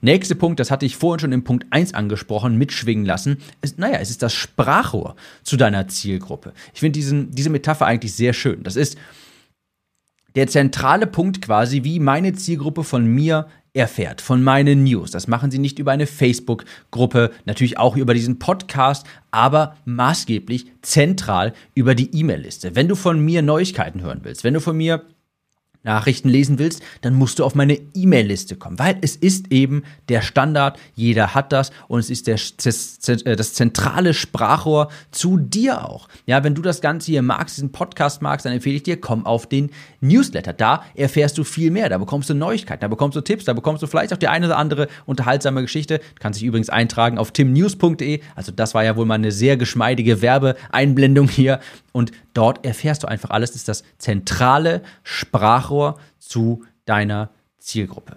Nächster 0.00 0.34
Punkt, 0.34 0.60
das 0.60 0.70
hatte 0.70 0.86
ich 0.86 0.96
vorhin 0.96 1.20
schon 1.20 1.32
im 1.32 1.44
Punkt 1.44 1.66
1 1.70 1.94
angesprochen, 1.94 2.56
mitschwingen 2.58 3.04
lassen, 3.04 3.38
ist, 3.62 3.78
naja, 3.78 3.98
es 3.98 4.10
ist 4.10 4.22
das 4.22 4.32
Sprachrohr 4.32 5.16
zu 5.42 5.56
deiner 5.56 5.88
Zielgruppe. 5.88 6.52
Ich 6.72 6.80
finde 6.80 6.98
diese 6.98 7.50
Metapher 7.50 7.86
eigentlich 7.86 8.14
sehr 8.14 8.32
schön. 8.32 8.62
Das 8.62 8.76
ist 8.76 8.96
der 10.34 10.48
zentrale 10.48 11.06
Punkt 11.06 11.42
quasi, 11.42 11.84
wie 11.84 12.00
meine 12.00 12.32
Zielgruppe 12.32 12.82
von 12.82 13.06
mir 13.06 13.46
erfährt, 13.72 14.20
von 14.20 14.42
meinen 14.42 14.84
News. 14.84 15.10
Das 15.10 15.26
machen 15.26 15.50
sie 15.50 15.58
nicht 15.58 15.80
über 15.80 15.90
eine 15.90 16.06
Facebook-Gruppe, 16.06 17.32
natürlich 17.44 17.76
auch 17.76 17.96
über 17.96 18.14
diesen 18.14 18.38
Podcast, 18.38 19.04
aber 19.32 19.76
maßgeblich 19.84 20.66
zentral 20.82 21.54
über 21.74 21.96
die 21.96 22.16
E-Mail-Liste. 22.16 22.76
Wenn 22.76 22.86
du 22.86 22.94
von 22.94 23.18
mir 23.24 23.42
Neuigkeiten 23.42 24.02
hören 24.02 24.20
willst, 24.22 24.44
wenn 24.44 24.54
du 24.54 24.60
von 24.60 24.76
mir 24.76 25.02
Nachrichten 25.84 26.28
lesen 26.28 26.58
willst, 26.58 26.82
dann 27.02 27.14
musst 27.14 27.38
du 27.38 27.44
auf 27.44 27.54
meine 27.54 27.78
E-Mail-Liste 27.94 28.56
kommen, 28.56 28.78
weil 28.78 28.96
es 29.02 29.16
ist 29.16 29.52
eben 29.52 29.84
der 30.08 30.22
Standard, 30.22 30.78
jeder 30.94 31.34
hat 31.34 31.52
das 31.52 31.70
und 31.88 32.00
es 32.00 32.10
ist 32.10 32.26
der, 32.26 32.36
äh, 32.36 33.36
das 33.36 33.54
zentrale 33.54 34.14
Sprachrohr 34.14 34.88
zu 35.10 35.36
dir 35.36 35.84
auch. 35.84 36.08
Ja, 36.26 36.42
wenn 36.42 36.54
du 36.54 36.62
das 36.62 36.80
Ganze 36.80 37.12
hier 37.12 37.22
magst, 37.22 37.56
diesen 37.56 37.72
Podcast 37.72 38.22
magst, 38.22 38.46
dann 38.46 38.52
empfehle 38.52 38.76
ich 38.76 38.82
dir, 38.82 39.00
komm 39.00 39.26
auf 39.26 39.46
den 39.46 39.70
Newsletter. 40.00 40.52
Da 40.52 40.84
erfährst 40.94 41.38
du 41.38 41.44
viel 41.44 41.70
mehr, 41.70 41.88
da 41.88 41.98
bekommst 41.98 42.30
du 42.30 42.34
Neuigkeiten, 42.34 42.80
da 42.80 42.88
bekommst 42.88 43.16
du 43.16 43.20
Tipps, 43.20 43.44
da 43.44 43.52
bekommst 43.52 43.82
du 43.82 43.86
vielleicht 43.86 44.12
auch 44.12 44.18
die 44.18 44.28
eine 44.28 44.46
oder 44.46 44.56
andere 44.56 44.88
unterhaltsame 45.06 45.62
Geschichte. 45.62 45.98
Du 45.98 46.04
kannst 46.20 46.40
dich 46.40 46.46
übrigens 46.46 46.70
eintragen 46.70 47.18
auf 47.18 47.32
timnews.de, 47.32 48.20
also 48.34 48.52
das 48.52 48.74
war 48.74 48.84
ja 48.84 48.96
wohl 48.96 49.06
mal 49.06 49.14
eine 49.14 49.32
sehr 49.32 49.56
geschmeidige 49.56 50.22
Werbeeinblendung 50.22 51.28
hier 51.28 51.60
und 51.94 52.10
dort 52.34 52.66
erfährst 52.66 53.04
du 53.04 53.06
einfach 53.06 53.30
alles, 53.30 53.52
das 53.52 53.60
ist 53.60 53.68
das 53.68 53.84
zentrale 53.98 54.82
Sprachrohr 55.04 55.98
zu 56.18 56.64
deiner 56.86 57.30
Zielgruppe. 57.58 58.16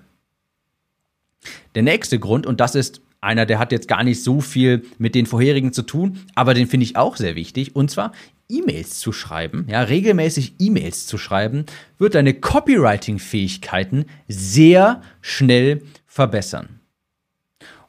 Der 1.76 1.84
nächste 1.84 2.18
Grund, 2.18 2.48
und 2.48 2.60
das 2.60 2.74
ist 2.74 3.02
einer, 3.22 3.46
der 3.46 3.60
hat 3.60 3.72
jetzt 3.72 3.88
gar 3.88 4.04
nicht 4.04 4.24
so 4.24 4.42
viel 4.42 4.84
mit 4.98 5.14
den 5.14 5.28
vorherigen 5.28 5.74
zu 5.74 5.84
tun, 5.84 6.26
aber 6.34 6.56
den 6.56 6.68
finde 6.68 6.86
ich 6.86 6.98
auch 6.98 7.18
sehr 7.18 7.36
wichtig, 7.36 7.76
und 7.76 7.92
zwar 7.92 8.14
E-Mails 8.50 9.00
zu 9.00 9.12
schreiben, 9.12 9.68
ja, 9.70 9.82
regelmäßig 9.82 10.56
E-Mails 10.58 11.06
zu 11.06 11.20
schreiben, 11.20 11.66
wird 12.00 12.16
deine 12.16 12.34
Copywriting-Fähigkeiten 12.34 14.06
sehr 14.28 15.02
schnell 15.22 15.84
verbessern. 16.08 16.80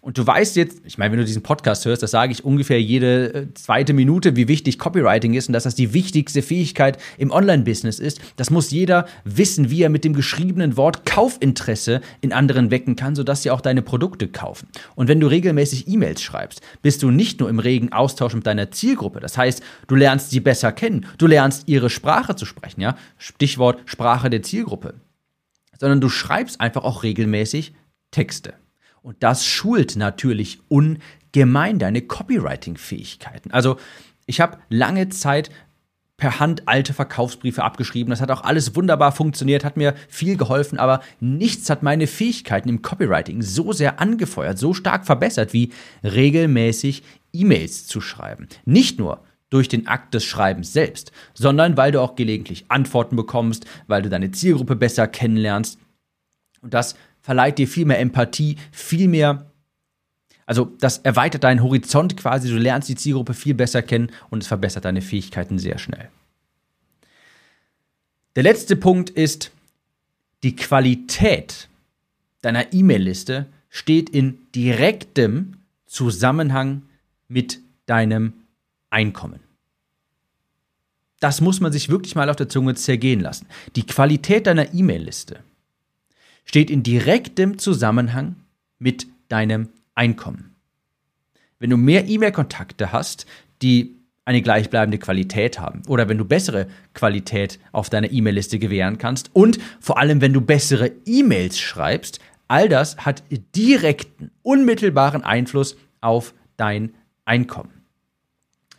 Und 0.08 0.16
du 0.16 0.26
weißt 0.26 0.56
jetzt, 0.56 0.80
ich 0.86 0.96
meine, 0.96 1.12
wenn 1.12 1.18
du 1.18 1.26
diesen 1.26 1.42
Podcast 1.42 1.84
hörst, 1.84 2.02
das 2.02 2.12
sage 2.12 2.32
ich 2.32 2.42
ungefähr 2.42 2.80
jede 2.80 3.34
äh, 3.34 3.46
zweite 3.52 3.92
Minute, 3.92 4.36
wie 4.36 4.48
wichtig 4.48 4.78
Copywriting 4.78 5.34
ist 5.34 5.48
und 5.48 5.52
dass 5.52 5.64
das 5.64 5.74
die 5.74 5.92
wichtigste 5.92 6.40
Fähigkeit 6.40 6.96
im 7.18 7.30
Online-Business 7.30 7.98
ist. 7.98 8.18
Das 8.36 8.48
muss 8.48 8.70
jeder 8.70 9.06
wissen, 9.24 9.68
wie 9.68 9.82
er 9.82 9.90
mit 9.90 10.04
dem 10.04 10.14
geschriebenen 10.14 10.78
Wort 10.78 11.04
Kaufinteresse 11.04 12.00
in 12.22 12.32
anderen 12.32 12.70
wecken 12.70 12.96
kann, 12.96 13.16
sodass 13.16 13.42
sie 13.42 13.50
auch 13.50 13.60
deine 13.60 13.82
Produkte 13.82 14.28
kaufen. 14.28 14.68
Und 14.94 15.08
wenn 15.08 15.20
du 15.20 15.26
regelmäßig 15.26 15.88
E-Mails 15.88 16.22
schreibst, 16.22 16.62
bist 16.80 17.02
du 17.02 17.10
nicht 17.10 17.40
nur 17.40 17.50
im 17.50 17.58
regen 17.58 17.92
Austausch 17.92 18.32
mit 18.32 18.46
deiner 18.46 18.70
Zielgruppe. 18.70 19.20
Das 19.20 19.36
heißt, 19.36 19.62
du 19.88 19.94
lernst 19.94 20.30
sie 20.30 20.40
besser 20.40 20.72
kennen, 20.72 21.04
du 21.18 21.26
lernst 21.26 21.64
ihre 21.66 21.90
Sprache 21.90 22.34
zu 22.34 22.46
sprechen, 22.46 22.80
ja? 22.80 22.96
Stichwort 23.18 23.82
Sprache 23.84 24.30
der 24.30 24.42
Zielgruppe. 24.42 24.94
Sondern 25.78 26.00
du 26.00 26.08
schreibst 26.08 26.62
einfach 26.62 26.84
auch 26.84 27.02
regelmäßig 27.02 27.74
Texte. 28.10 28.54
Und 29.02 29.22
das 29.22 29.46
schult 29.46 29.96
natürlich 29.96 30.60
ungemein 30.68 31.78
deine 31.78 32.02
Copywriting-Fähigkeiten. 32.02 33.50
Also 33.50 33.76
ich 34.26 34.40
habe 34.40 34.58
lange 34.68 35.08
Zeit 35.08 35.50
per 36.18 36.40
Hand 36.40 36.66
alte 36.66 36.92
Verkaufsbriefe 36.92 37.62
abgeschrieben. 37.62 38.10
Das 38.10 38.20
hat 38.20 38.30
auch 38.30 38.42
alles 38.42 38.74
wunderbar 38.74 39.12
funktioniert, 39.12 39.64
hat 39.64 39.76
mir 39.76 39.94
viel 40.08 40.36
geholfen, 40.36 40.78
aber 40.78 41.00
nichts 41.20 41.70
hat 41.70 41.84
meine 41.84 42.08
Fähigkeiten 42.08 42.68
im 42.68 42.82
Copywriting 42.82 43.40
so 43.40 43.72
sehr 43.72 44.00
angefeuert, 44.00 44.58
so 44.58 44.74
stark 44.74 45.06
verbessert, 45.06 45.52
wie 45.52 45.70
regelmäßig 46.02 47.04
E-Mails 47.32 47.86
zu 47.86 48.00
schreiben. 48.00 48.48
Nicht 48.64 48.98
nur 48.98 49.20
durch 49.48 49.68
den 49.68 49.86
Akt 49.86 50.12
des 50.12 50.24
Schreibens 50.24 50.72
selbst, 50.72 51.12
sondern 51.34 51.76
weil 51.76 51.92
du 51.92 52.00
auch 52.00 52.16
gelegentlich 52.16 52.66
Antworten 52.68 53.16
bekommst, 53.16 53.64
weil 53.86 54.02
du 54.02 54.08
deine 54.08 54.32
Zielgruppe 54.32 54.76
besser 54.76 55.06
kennenlernst. 55.06 55.78
Und 56.60 56.74
das 56.74 56.96
verleiht 57.28 57.58
dir 57.58 57.68
viel 57.68 57.85
mehr 57.85 57.99
Empathie, 57.99 58.56
viel 58.73 59.06
mehr 59.06 59.44
also 60.47 60.64
das 60.64 60.97
erweitert 60.97 61.44
deinen 61.44 61.62
Horizont 61.62 62.16
quasi, 62.16 62.49
du 62.49 62.56
lernst 62.56 62.88
die 62.88 62.94
Zielgruppe 62.94 63.35
viel 63.35 63.52
besser 63.52 63.82
kennen 63.82 64.11
und 64.30 64.42
es 64.42 64.49
verbessert 64.49 64.87
deine 64.87 65.02
Fähigkeiten 65.02 65.58
sehr 65.58 65.76
schnell. 65.76 66.08
Der 68.35 68.44
letzte 68.44 68.75
Punkt 68.75 69.11
ist, 69.11 69.50
die 70.42 70.56
Qualität 70.56 71.68
deiner 72.40 72.73
E-Mail-Liste 72.73 73.44
steht 73.68 74.08
in 74.08 74.38
direktem 74.54 75.58
Zusammenhang 75.85 76.80
mit 77.28 77.61
deinem 77.85 78.32
Einkommen. 78.88 79.40
Das 81.20 81.42
muss 81.42 81.61
man 81.61 81.73
sich 81.73 81.90
wirklich 81.90 82.14
mal 82.14 82.30
auf 82.30 82.37
der 82.37 82.49
Zunge 82.49 82.75
zergehen 82.75 83.20
lassen. 83.20 83.47
Die 83.76 83.85
Qualität 83.85 84.47
deiner 84.47 84.73
E-Mail-Liste 84.73 85.40
steht 86.48 86.70
in 86.70 86.82
direktem 86.82 87.58
Zusammenhang 87.58 88.36
mit 88.78 89.06
deinem 89.28 89.68
Einkommen. 89.94 90.56
Wenn 91.58 91.70
du 91.70 91.76
mehr 91.76 92.08
E-Mail-Kontakte 92.08 92.90
hast, 92.92 93.26
die 93.60 93.96
eine 94.24 94.42
gleichbleibende 94.42 94.98
Qualität 94.98 95.58
haben 95.58 95.82
oder 95.88 96.08
wenn 96.08 96.18
du 96.18 96.24
bessere 96.24 96.68
Qualität 96.94 97.58
auf 97.72 97.90
deiner 97.90 98.10
E-Mail-Liste 98.10 98.58
gewähren 98.58 98.98
kannst 98.98 99.30
und 99.34 99.58
vor 99.80 99.98
allem, 99.98 100.20
wenn 100.20 100.32
du 100.32 100.40
bessere 100.40 100.92
E-Mails 101.04 101.58
schreibst, 101.58 102.20
all 102.46 102.68
das 102.68 102.98
hat 102.98 103.22
direkten, 103.54 104.30
unmittelbaren 104.42 105.22
Einfluss 105.22 105.76
auf 106.00 106.34
dein 106.56 106.94
Einkommen. 107.24 107.77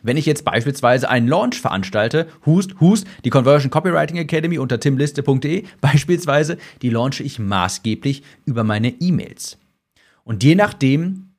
Wenn 0.02 0.16
ich 0.16 0.26
jetzt 0.26 0.44
beispielsweise 0.44 1.08
einen 1.08 1.28
Launch 1.28 1.60
veranstalte, 1.60 2.26
Hust, 2.46 2.80
Hust, 2.80 3.06
die 3.24 3.30
Conversion 3.30 3.70
Copywriting 3.70 4.16
Academy 4.16 4.58
unter 4.58 4.80
timliste.de 4.80 5.64
beispielsweise, 5.80 6.58
die 6.82 6.90
launche 6.90 7.22
ich 7.22 7.38
maßgeblich 7.38 8.22
über 8.44 8.64
meine 8.64 8.88
E-Mails. 9.00 9.58
Und 10.24 10.42
je 10.44 10.54
nachdem, 10.54 11.30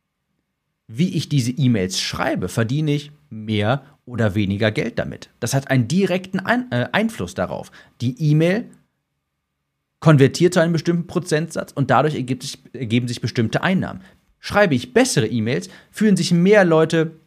wie 0.88 1.16
ich 1.16 1.30
diese 1.30 1.52
E-Mails 1.52 2.00
schreibe, 2.00 2.50
verdiene 2.50 2.92
ich 2.92 3.12
mehr 3.30 3.84
oder 4.06 4.36
weniger 4.36 4.72
Geld 4.72 5.00
damit. 5.00 5.30
Das 5.40 5.54
hat 5.54 5.70
einen 5.70 5.88
direkten 5.88 6.40
Ein 6.40 6.72
äh, 6.72 6.90
Einfluss 6.92 7.34
darauf. 7.34 7.72
Die 8.02 8.32
E-Mail 8.32 8.66
konvertiert 10.00 10.54
zu 10.54 10.60
einem 10.60 10.74
bestimmten 10.74 11.08
Prozentsatz 11.08 11.72
und 11.72 11.92
dadurch 11.92 12.14
sich, 12.14 12.58
ergeben 12.74 13.08
sich 13.08 13.22
bestimmte 13.22 13.64
Einnahmen. 13.64 14.02
Schreibe 14.40 14.74
ich 14.76 14.94
bessere 14.94 15.28
E-Mails, 15.28 15.70
fühlen 15.92 16.18
sich 16.18 16.32
mehr 16.32 16.66
Leute 16.66 17.21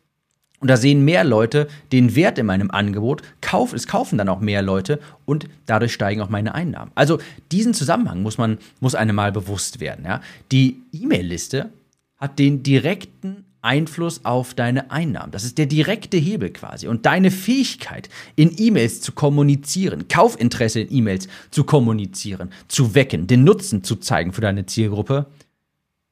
und 0.64 0.68
da 0.68 0.78
sehen 0.78 1.04
mehr 1.04 1.24
Leute 1.24 1.68
den 1.92 2.16
Wert 2.16 2.38
in 2.38 2.46
meinem 2.46 2.70
Angebot, 2.70 3.20
kauf, 3.42 3.74
es 3.74 3.86
kaufen 3.86 4.16
dann 4.16 4.30
auch 4.30 4.40
mehr 4.40 4.62
Leute 4.62 4.98
und 5.26 5.46
dadurch 5.66 5.92
steigen 5.92 6.22
auch 6.22 6.30
meine 6.30 6.54
Einnahmen. 6.54 6.90
Also 6.94 7.18
diesen 7.52 7.74
Zusammenhang 7.74 8.22
muss 8.22 8.38
man, 8.38 8.56
muss 8.80 8.94
einem 8.94 9.14
mal 9.14 9.30
bewusst 9.30 9.80
werden. 9.80 10.06
Ja? 10.06 10.22
Die 10.52 10.80
E-Mail-Liste 10.90 11.68
hat 12.16 12.38
den 12.38 12.62
direkten 12.62 13.44
Einfluss 13.60 14.24
auf 14.24 14.54
deine 14.54 14.90
Einnahmen. 14.90 15.32
Das 15.32 15.44
ist 15.44 15.58
der 15.58 15.66
direkte 15.66 16.16
Hebel 16.16 16.48
quasi. 16.48 16.88
Und 16.88 17.04
deine 17.04 17.30
Fähigkeit, 17.30 18.08
in 18.34 18.50
E-Mails 18.56 19.02
zu 19.02 19.12
kommunizieren, 19.12 20.08
Kaufinteresse 20.08 20.80
in 20.80 20.90
E-Mails 20.90 21.28
zu 21.50 21.64
kommunizieren, 21.64 22.48
zu 22.68 22.94
wecken, 22.94 23.26
den 23.26 23.44
Nutzen 23.44 23.84
zu 23.84 23.96
zeigen 23.96 24.32
für 24.32 24.40
deine 24.40 24.64
Zielgruppe, 24.64 25.26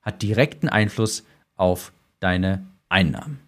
hat 0.03 0.21
direkten 0.21 0.69
Einfluss 0.69 1.25
auf 1.57 1.95
deine 2.21 2.67
Einnahmen. 2.91 3.39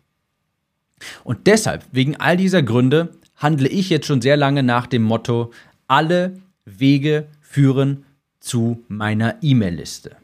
Und 1.23 1.47
deshalb, 1.47 1.85
wegen 1.93 2.17
all 2.17 2.37
dieser 2.37 2.63
Gründe, 2.63 3.15
handle 3.37 3.69
ich 3.69 3.91
jetzt 3.91 4.07
schon 4.07 4.23
sehr 4.23 4.37
lange 4.37 4.63
nach 4.63 4.87
dem 4.87 5.03
Motto, 5.03 5.53
alle 5.87 6.39
Wege 6.65 7.27
führen 7.41 8.05
zu 8.41 8.85
meiner 8.89 9.37
E-Mail-Liste. 9.43 10.17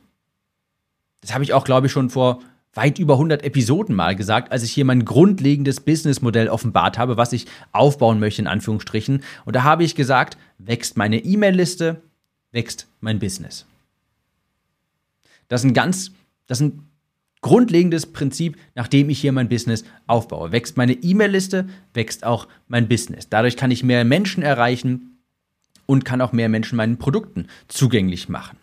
Das 1.21 1.35
habe 1.35 1.45
ich 1.45 1.53
auch, 1.53 1.65
glaube 1.65 1.87
ich, 1.87 1.93
schon 1.93 2.11
vor 2.11 2.41
weit 2.75 2.99
über 2.99 3.15
100 3.15 3.43
Episoden 3.43 3.95
mal 3.95 4.15
gesagt, 4.15 4.53
als 4.53 4.63
ich 4.63 4.73
hier 4.73 4.85
mein 4.85 5.05
grundlegendes 5.05 5.81
Businessmodell 5.81 6.49
offenbart 6.49 6.99
habe, 6.99 7.17
was 7.17 7.33
ich 7.33 7.47
aufbauen 7.73 8.21
möchte, 8.21 8.43
in 8.43 8.47
Anführungsstrichen. 8.47 9.23
Und 9.45 9.57
da 9.57 9.65
habe 9.65 9.85
ich 9.85 9.95
gesagt, 9.95 10.39
wächst 10.59 10.97
meine 10.97 11.19
E-Mail-Liste, 11.19 12.01
wächst 12.53 12.87
mein 13.01 13.19
Business. 13.19 13.67
Das 15.49 15.63
sind 15.63 15.75
ganz, 15.75 16.13
das 16.47 16.59
sind 16.59 16.81
grundlegendes 17.41 18.07
Prinzip, 18.07 18.57
nachdem 18.75 19.11
ich 19.11 19.21
hier 19.21 19.33
mein 19.33 19.49
Business 19.49 19.85
aufbaue. 20.07 20.53
Wächst 20.53 20.77
meine 20.77 20.93
E-Mail-Liste, 20.93 21.69
wächst 21.95 22.25
auch 22.25 22.49
mein 22.69 22.89
Business. 22.89 23.29
Dadurch 23.29 23.57
kann 23.57 23.71
ich 23.71 23.83
mehr 23.83 24.05
Menschen 24.05 24.43
erreichen 24.43 25.19
und 25.87 26.05
kann 26.05 26.21
auch 26.21 26.33
mehr 26.33 26.49
Menschen 26.49 26.77
meinen 26.77 26.99
Produkten 26.99 27.47
zugänglich 27.69 28.29
machen. 28.29 28.60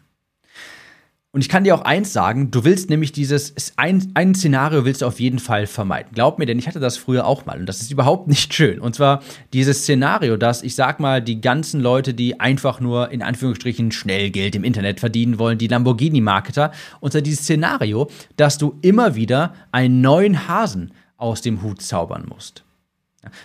Und 1.34 1.42
ich 1.42 1.50
kann 1.50 1.66
dir 1.66 1.76
auch 1.76 1.82
eins 1.82 2.14
sagen, 2.14 2.52
du 2.52 2.64
willst 2.64 2.90
nämlich 2.90 3.12
dieses, 3.12 3.54
ein, 3.76 4.12
ein 4.14 4.34
Szenario 4.34 4.86
willst 4.86 5.02
du 5.02 5.06
auf 5.06 5.20
jeden 5.20 5.40
Fall 5.40 5.68
vermeiden. 5.68 6.14
Glaub 6.14 6.40
mir, 6.40 6.46
denn 6.46 6.58
ich 6.58 6.68
hatte 6.68 6.80
das 6.80 6.96
früher 6.96 7.28
auch 7.28 7.46
mal 7.46 7.60
und 7.60 7.66
das 7.68 7.82
ist 7.82 7.92
überhaupt 7.92 8.28
nicht 8.30 8.54
schön. 8.54 8.80
Und 8.80 8.96
zwar 8.96 9.22
dieses 9.52 9.82
Szenario, 9.82 10.38
dass 10.38 10.64
ich 10.64 10.74
sag 10.74 11.00
mal, 11.00 11.22
die 11.22 11.42
ganzen 11.42 11.82
Leute, 11.82 12.14
die 12.14 12.40
einfach 12.40 12.80
nur 12.80 13.12
in 13.12 13.22
Anführungsstrichen 13.22 13.92
schnell 13.92 14.32
Geld 14.32 14.56
im 14.56 14.64
Internet 14.64 15.02
verdienen 15.02 15.38
wollen, 15.38 15.58
die 15.58 15.68
Lamborghini-Marketer, 15.68 16.72
und 17.02 17.12
zwar 17.12 17.22
dieses 17.22 17.42
Szenario, 17.42 18.10
dass 18.38 18.58
du 18.58 18.78
immer 18.82 19.16
wieder 19.16 19.54
einen 19.72 20.02
neuen 20.02 20.48
Hasen 20.48 20.94
aus 21.18 21.42
dem 21.42 21.62
Hut 21.62 21.82
zaubern 21.82 22.26
musst. 22.30 22.64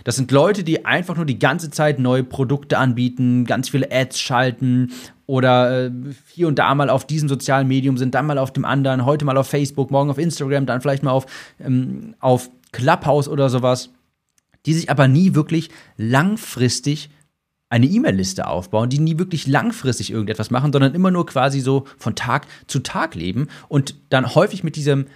Das 0.05 0.17
sind 0.17 0.31
Leute, 0.31 0.65
die 0.65 0.85
einfach 0.85 1.17
nur 1.17 1.25
die 1.25 1.39
ganze 1.39 1.71
Zeit 1.71 1.99
neue 1.99 2.25
Produkte 2.25 2.79
anbieten, 2.79 3.45
ganz 3.45 3.69
viele 3.69 3.91
Ads 3.91 4.21
schalten 4.21 4.93
oder 5.27 5.87
äh, 5.87 5.91
hier 6.33 6.49
und 6.49 6.59
da 6.59 6.75
mal 6.75 6.91
auf 6.91 7.07
diesem 7.07 7.29
sozialen 7.29 7.69
Medium 7.69 7.97
sind, 7.97 8.15
dann 8.15 8.27
mal 8.27 8.39
auf 8.39 8.53
dem 8.53 8.65
anderen, 8.65 9.05
heute 9.05 9.25
mal 9.25 9.37
auf 9.37 9.49
Facebook, 9.49 9.91
morgen 9.91 10.11
auf 10.11 10.19
Instagram, 10.19 10.67
dann 10.67 10.81
vielleicht 10.81 11.03
mal 11.03 11.13
auf, 11.13 11.27
ähm, 11.61 12.15
auf 12.21 12.51
Clubhouse 12.73 13.29
oder 13.29 13.49
sowas, 13.49 13.91
die 14.67 14.75
sich 14.75 14.91
aber 14.91 15.09
nie 15.09 15.35
wirklich 15.35 15.71
langfristig 15.97 17.11
eine 17.73 17.87
E-Mail-Liste 17.87 18.47
aufbauen, 18.47 18.91
die 18.91 18.99
nie 18.99 19.19
wirklich 19.19 19.47
langfristig 19.47 20.11
irgendetwas 20.11 20.51
machen, 20.51 20.73
sondern 20.73 20.95
immer 20.95 21.11
nur 21.11 21.25
quasi 21.25 21.61
so 21.61 21.87
von 21.97 22.15
Tag 22.15 22.47
zu 22.67 22.81
Tag 22.81 23.15
leben 23.15 23.49
und 23.69 23.95
dann 24.11 24.35
häufig 24.35 24.63
mit 24.63 24.77
diesem, 24.77 25.07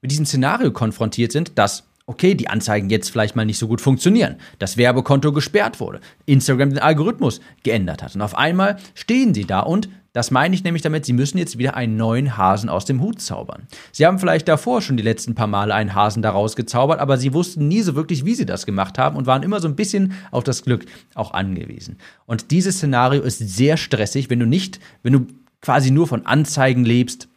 mit 0.00 0.10
diesem 0.10 0.26
Szenario 0.26 0.72
konfrontiert 0.72 1.30
sind, 1.30 1.56
dass 1.58 1.84
okay, 2.06 2.34
die 2.34 2.48
Anzeigen 2.48 2.90
jetzt 2.90 3.10
vielleicht 3.10 3.36
mal 3.36 3.44
nicht 3.44 3.58
so 3.58 3.68
gut 3.68 3.80
funktionieren, 3.80 4.36
das 4.58 4.76
Werbekonto 4.76 5.32
gesperrt 5.32 5.80
wurde, 5.80 6.00
Instagram 6.26 6.70
den 6.70 6.78
Algorithmus 6.78 7.40
geändert 7.62 8.02
hat. 8.02 8.14
Und 8.14 8.22
auf 8.22 8.36
einmal 8.36 8.76
stehen 8.94 9.34
sie 9.34 9.44
da 9.44 9.60
und 9.60 9.88
das 10.12 10.30
meine 10.30 10.54
ich 10.54 10.62
nämlich 10.62 10.82
damit, 10.82 11.06
sie 11.06 11.14
müssen 11.14 11.38
jetzt 11.38 11.56
wieder 11.56 11.74
einen 11.74 11.96
neuen 11.96 12.36
Hasen 12.36 12.68
aus 12.68 12.84
dem 12.84 13.00
Hut 13.00 13.22
zaubern. 13.22 13.66
Sie 13.92 14.04
haben 14.04 14.18
vielleicht 14.18 14.46
davor 14.46 14.82
schon 14.82 14.98
die 14.98 15.02
letzten 15.02 15.34
paar 15.34 15.46
Male 15.46 15.74
einen 15.74 15.94
Hasen 15.94 16.22
daraus 16.22 16.54
gezaubert, 16.54 17.00
aber 17.00 17.16
sie 17.16 17.32
wussten 17.32 17.66
nie 17.66 17.80
so 17.80 17.94
wirklich, 17.94 18.26
wie 18.26 18.34
sie 18.34 18.44
das 18.44 18.66
gemacht 18.66 18.98
haben 18.98 19.16
und 19.16 19.26
waren 19.26 19.42
immer 19.42 19.60
so 19.60 19.68
ein 19.68 19.76
bisschen 19.76 20.12
auf 20.30 20.44
das 20.44 20.64
Glück 20.64 20.84
auch 21.14 21.32
angewiesen. 21.32 21.96
Und 22.26 22.50
dieses 22.50 22.76
Szenario 22.76 23.22
ist 23.22 23.38
sehr 23.38 23.78
stressig, 23.78 24.28
wenn 24.28 24.40
du 24.40 24.46
nicht, 24.46 24.80
wenn 25.02 25.14
du 25.14 25.26
quasi 25.62 25.90
nur 25.90 26.06
von 26.06 26.26
Anzeigen 26.26 26.84
lebst, 26.84 27.28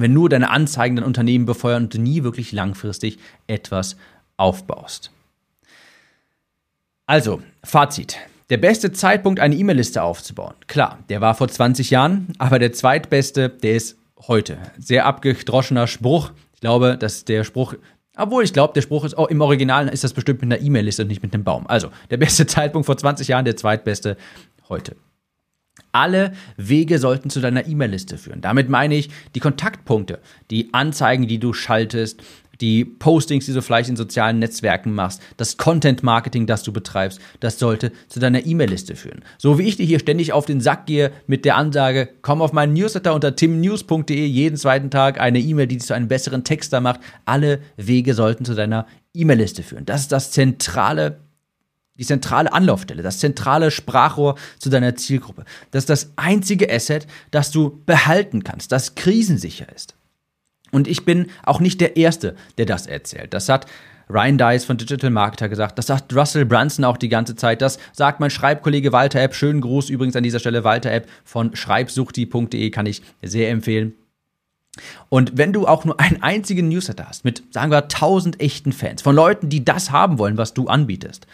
wenn 0.00 0.12
nur 0.12 0.28
deine 0.28 0.50
Anzeigen 0.50 0.96
dein 0.96 1.04
Unternehmen 1.04 1.46
befeuern 1.46 1.84
und 1.84 1.94
du 1.94 2.00
nie 2.00 2.22
wirklich 2.22 2.52
langfristig 2.52 3.18
etwas 3.46 3.96
aufbaust. 4.36 5.10
Also, 7.06 7.42
Fazit. 7.62 8.18
Der 8.50 8.58
beste 8.58 8.92
Zeitpunkt, 8.92 9.40
eine 9.40 9.56
E-Mail-Liste 9.56 10.02
aufzubauen. 10.02 10.54
Klar, 10.66 10.98
der 11.08 11.20
war 11.20 11.34
vor 11.34 11.48
20 11.48 11.90
Jahren, 11.90 12.28
aber 12.38 12.58
der 12.58 12.72
zweitbeste, 12.72 13.48
der 13.48 13.74
ist 13.74 13.96
heute. 14.26 14.58
Sehr 14.78 15.06
abgedroschener 15.06 15.86
Spruch. 15.86 16.30
Ich 16.54 16.60
glaube, 16.60 16.96
dass 16.96 17.24
der 17.24 17.44
Spruch, 17.44 17.74
obwohl 18.16 18.44
ich 18.44 18.52
glaube, 18.52 18.72
der 18.74 18.82
Spruch 18.82 19.04
ist 19.04 19.18
auch 19.18 19.28
im 19.28 19.40
Original 19.40 19.88
ist 19.88 20.04
das 20.04 20.14
bestimmt 20.14 20.42
mit 20.42 20.52
einer 20.52 20.62
E-Mail-Liste 20.62 21.02
und 21.02 21.08
nicht 21.08 21.22
mit 21.22 21.34
einem 21.34 21.44
Baum. 21.44 21.66
Also, 21.66 21.90
der 22.10 22.16
beste 22.18 22.46
Zeitpunkt 22.46 22.86
vor 22.86 22.96
20 22.96 23.28
Jahren, 23.28 23.44
der 23.44 23.56
zweitbeste 23.56 24.16
heute. 24.68 24.96
Alle 25.92 26.32
Wege 26.56 26.98
sollten 26.98 27.30
zu 27.30 27.40
deiner 27.40 27.66
E-Mail-Liste 27.66 28.18
führen. 28.18 28.40
Damit 28.40 28.68
meine 28.68 28.96
ich 28.96 29.08
die 29.34 29.40
Kontaktpunkte, 29.40 30.18
die 30.50 30.72
Anzeigen, 30.72 31.26
die 31.26 31.38
du 31.38 31.52
schaltest, 31.52 32.22
die 32.60 32.84
Postings, 32.84 33.46
die 33.46 33.52
du 33.52 33.62
vielleicht 33.62 33.88
in 33.88 33.96
sozialen 33.96 34.38
Netzwerken 34.38 34.92
machst, 34.92 35.20
das 35.36 35.56
Content-Marketing, 35.56 36.46
das 36.46 36.62
du 36.62 36.72
betreibst, 36.72 37.20
das 37.40 37.58
sollte 37.58 37.92
zu 38.08 38.20
deiner 38.20 38.46
E-Mail-Liste 38.46 38.96
führen. 38.96 39.22
So 39.38 39.58
wie 39.58 39.64
ich 39.64 39.76
dir 39.76 39.86
hier 39.86 39.98
ständig 39.98 40.32
auf 40.32 40.46
den 40.46 40.60
Sack 40.60 40.86
gehe 40.86 41.12
mit 41.26 41.44
der 41.44 41.56
Ansage, 41.56 42.08
komm 42.22 42.42
auf 42.42 42.52
meinen 42.52 42.72
Newsletter 42.72 43.14
unter 43.14 43.36
timnews.de 43.36 44.26
jeden 44.26 44.56
zweiten 44.56 44.90
Tag 44.90 45.20
eine 45.20 45.38
E-Mail, 45.38 45.66
die 45.66 45.76
dich 45.76 45.86
zu 45.86 45.94
einem 45.94 46.08
besseren 46.08 46.44
Texter 46.44 46.80
macht. 46.80 47.00
Alle 47.24 47.60
Wege 47.76 48.14
sollten 48.14 48.44
zu 48.44 48.54
deiner 48.54 48.86
E-Mail-Liste 49.14 49.62
führen. 49.62 49.86
Das 49.86 50.02
ist 50.02 50.12
das 50.12 50.30
zentrale 50.30 51.18
die 51.98 52.04
zentrale 52.04 52.52
Anlaufstelle, 52.52 53.02
das 53.02 53.18
zentrale 53.18 53.70
Sprachrohr 53.70 54.36
zu 54.58 54.70
deiner 54.70 54.96
Zielgruppe. 54.96 55.44
Das 55.70 55.82
ist 55.82 55.90
das 55.90 56.12
einzige 56.16 56.72
Asset, 56.72 57.06
das 57.30 57.50
du 57.50 57.82
behalten 57.86 58.44
kannst, 58.44 58.72
das 58.72 58.94
krisensicher 58.94 59.66
ist. 59.74 59.94
Und 60.72 60.88
ich 60.88 61.04
bin 61.04 61.28
auch 61.44 61.60
nicht 61.60 61.80
der 61.80 61.96
Erste, 61.96 62.34
der 62.58 62.66
das 62.66 62.86
erzählt. 62.86 63.32
Das 63.32 63.48
hat 63.48 63.66
Ryan 64.08 64.38
Dice 64.38 64.64
von 64.64 64.76
Digital 64.76 65.10
Marketer 65.10 65.48
gesagt. 65.48 65.78
Das 65.78 65.86
sagt 65.86 66.14
Russell 66.14 66.44
Brunson 66.44 66.84
auch 66.84 66.96
die 66.96 67.08
ganze 67.08 67.34
Zeit. 67.34 67.60
Das 67.60 67.78
sagt 67.92 68.20
mein 68.20 68.30
Schreibkollege 68.30 68.92
Walter 68.92 69.20
App. 69.20 69.34
Schönen 69.34 69.60
Gruß 69.60 69.90
übrigens 69.90 70.16
an 70.16 70.22
dieser 70.22 70.38
Stelle 70.38 70.64
Walter 70.64 70.92
App 70.92 71.08
von 71.24 71.54
schreibsuchti.de 71.56 72.70
kann 72.70 72.86
ich 72.86 73.02
sehr 73.22 73.50
empfehlen. 73.50 73.94
Und 75.08 75.38
wenn 75.38 75.52
du 75.52 75.66
auch 75.66 75.84
nur 75.84 75.98
einen 75.98 76.22
einzigen 76.22 76.68
Newsletter 76.68 77.08
hast 77.08 77.24
mit, 77.24 77.42
sagen 77.50 77.70
wir, 77.70 77.84
1000 77.84 78.40
echten 78.40 78.72
Fans, 78.72 79.02
von 79.02 79.16
Leuten, 79.16 79.48
die 79.48 79.64
das 79.64 79.90
haben 79.90 80.18
wollen, 80.18 80.36
was 80.36 80.54
du 80.54 80.66
anbietest, 80.66 81.26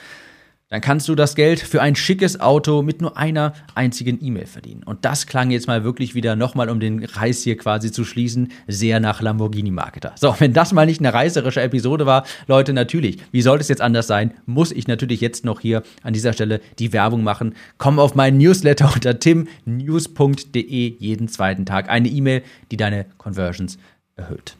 dann 0.73 0.81
kannst 0.81 1.07
du 1.07 1.14
das 1.14 1.35
Geld 1.35 1.61
für 1.61 1.83
ein 1.83 1.95
schickes 1.95 2.41
Auto 2.41 2.81
mit 2.81 3.02
nur 3.02 3.19
einer 3.19 3.52
einzigen 3.75 4.25
E-Mail 4.25 4.47
verdienen. 4.47 4.83
Und 4.85 5.05
das 5.05 5.26
klang 5.26 5.50
jetzt 5.50 5.67
mal 5.67 5.85
wirklich 5.85 6.14
wieder 6.14 6.35
nochmal, 6.35 6.71
um 6.71 6.81
den 6.81 7.05
Reis 7.05 7.43
hier 7.43 7.59
quasi 7.59 7.93
zu 7.93 8.07
schließen, 8.07 8.50
sehr 8.67 8.99
nach 8.99 9.21
Lamborghini-Marketer. 9.21 10.15
So, 10.17 10.35
wenn 10.39 10.54
das 10.54 10.73
mal 10.73 10.87
nicht 10.87 11.00
eine 11.00 11.13
reißerische 11.13 11.61
Episode 11.61 12.06
war, 12.06 12.25
Leute, 12.47 12.73
natürlich, 12.73 13.19
wie 13.32 13.43
sollte 13.43 13.61
es 13.61 13.69
jetzt 13.69 13.82
anders 13.82 14.06
sein, 14.06 14.32
muss 14.47 14.73
ich 14.73 14.89
natürlich 14.89 15.21
jetzt 15.21 15.45
noch 15.45 15.61
hier 15.61 15.82
an 16.04 16.15
dieser 16.15 16.32
Stelle 16.32 16.63
die 16.78 16.95
Werbung 16.95 17.23
machen. 17.23 17.54
Komm 17.76 17.99
auf 17.99 18.15
meinen 18.15 18.39
Newsletter 18.39 18.91
unter 18.95 19.19
timnews.de 19.19 20.97
jeden 20.99 21.28
zweiten 21.28 21.67
Tag. 21.67 21.91
Eine 21.91 22.08
E-Mail, 22.08 22.43
die 22.71 22.78
deine 22.78 23.04
Conversions 23.19 23.76
erhöht. 24.17 24.56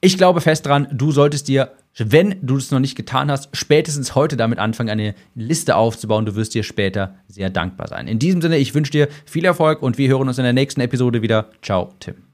Ich 0.00 0.16
glaube 0.16 0.40
fest 0.40 0.64
dran, 0.66 0.86
du 0.92 1.10
solltest 1.10 1.48
dir 1.48 1.72
wenn 1.98 2.36
du 2.42 2.56
es 2.56 2.70
noch 2.70 2.80
nicht 2.80 2.96
getan 2.96 3.30
hast, 3.30 3.56
spätestens 3.56 4.14
heute 4.14 4.36
damit 4.36 4.58
anfangen, 4.58 4.90
eine 4.90 5.14
Liste 5.34 5.76
aufzubauen. 5.76 6.26
Du 6.26 6.34
wirst 6.34 6.54
dir 6.54 6.62
später 6.62 7.16
sehr 7.28 7.50
dankbar 7.50 7.88
sein. 7.88 8.08
In 8.08 8.18
diesem 8.18 8.42
Sinne, 8.42 8.58
ich 8.58 8.74
wünsche 8.74 8.92
dir 8.92 9.08
viel 9.24 9.44
Erfolg 9.44 9.82
und 9.82 9.98
wir 9.98 10.08
hören 10.08 10.28
uns 10.28 10.38
in 10.38 10.44
der 10.44 10.52
nächsten 10.52 10.80
Episode 10.80 11.22
wieder. 11.22 11.50
Ciao, 11.62 11.94
Tim. 12.00 12.33